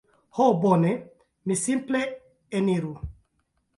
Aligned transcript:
Ho 0.37 0.45
bone... 0.61 0.93
mi 1.51 1.59
simple 1.65 2.03
eniru... 2.61 2.95